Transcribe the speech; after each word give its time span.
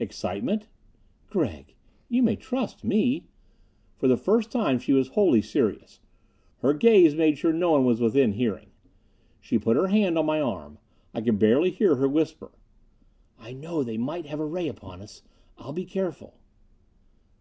"Excitement?" 0.00 0.66
"Gregg, 1.30 1.76
you 2.08 2.20
may 2.20 2.34
trust 2.34 2.82
me." 2.82 3.28
For 3.94 4.08
the 4.08 4.16
first 4.16 4.50
time 4.50 4.80
she 4.80 4.92
was 4.92 5.10
wholly 5.10 5.40
serious. 5.40 6.00
Her 6.58 6.74
gaze 6.74 7.14
made 7.14 7.38
sure 7.38 7.52
no 7.52 7.70
one 7.70 7.84
was 7.84 8.00
within 8.00 8.32
hearing. 8.32 8.70
She 9.40 9.60
put 9.60 9.76
her 9.76 9.86
hand 9.86 10.18
on 10.18 10.26
my 10.26 10.40
arm. 10.40 10.78
I 11.14 11.20
could 11.20 11.38
barely 11.38 11.70
hear 11.70 11.94
her 11.94 12.08
whisper: 12.08 12.50
"I 13.38 13.52
know 13.52 13.84
they 13.84 13.96
might 13.96 14.26
have 14.26 14.40
a 14.40 14.44
ray 14.44 14.66
upon 14.66 15.00
us 15.02 15.22
I'll 15.56 15.72
be 15.72 15.84
careful." 15.84 16.34